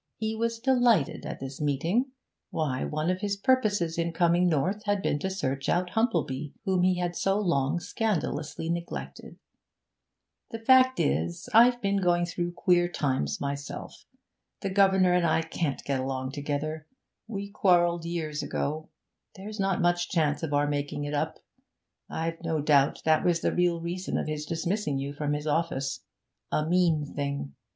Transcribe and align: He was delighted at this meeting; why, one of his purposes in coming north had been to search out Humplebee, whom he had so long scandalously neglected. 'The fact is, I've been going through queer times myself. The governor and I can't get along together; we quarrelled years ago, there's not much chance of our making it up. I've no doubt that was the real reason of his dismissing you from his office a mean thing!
He 0.17 0.35
was 0.35 0.57
delighted 0.57 1.27
at 1.27 1.39
this 1.39 1.61
meeting; 1.61 2.09
why, 2.49 2.83
one 2.85 3.11
of 3.11 3.19
his 3.21 3.37
purposes 3.37 3.99
in 3.99 4.13
coming 4.13 4.49
north 4.49 4.85
had 4.85 5.03
been 5.03 5.19
to 5.19 5.29
search 5.29 5.69
out 5.69 5.91
Humplebee, 5.91 6.53
whom 6.65 6.81
he 6.81 6.97
had 6.97 7.15
so 7.15 7.37
long 7.39 7.79
scandalously 7.79 8.67
neglected. 8.67 9.37
'The 10.49 10.57
fact 10.57 10.99
is, 10.99 11.47
I've 11.53 11.79
been 11.83 11.97
going 11.97 12.25
through 12.25 12.53
queer 12.53 12.87
times 12.87 13.39
myself. 13.39 14.07
The 14.61 14.71
governor 14.71 15.13
and 15.13 15.23
I 15.23 15.43
can't 15.43 15.83
get 15.83 15.99
along 15.99 16.31
together; 16.31 16.87
we 17.27 17.51
quarrelled 17.51 18.03
years 18.03 18.41
ago, 18.41 18.89
there's 19.35 19.59
not 19.59 19.81
much 19.83 20.09
chance 20.09 20.41
of 20.41 20.51
our 20.51 20.65
making 20.65 21.03
it 21.03 21.13
up. 21.13 21.37
I've 22.09 22.43
no 22.43 22.59
doubt 22.59 23.03
that 23.05 23.23
was 23.23 23.41
the 23.41 23.53
real 23.53 23.79
reason 23.79 24.17
of 24.17 24.25
his 24.25 24.47
dismissing 24.47 24.97
you 24.97 25.13
from 25.13 25.33
his 25.33 25.45
office 25.45 25.99
a 26.51 26.65
mean 26.67 27.05
thing! 27.13 27.53